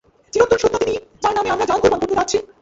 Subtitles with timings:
[0.33, 2.37] চিরন্তন সত্তা তিনিই, যার নামে আমরা জান কুরবান করতে যাচ্ছি।